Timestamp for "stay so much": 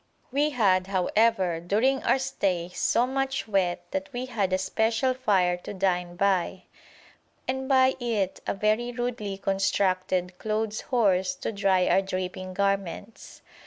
2.17-3.47